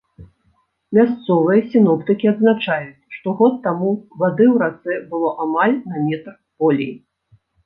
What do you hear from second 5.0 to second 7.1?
было амаль на метр болей.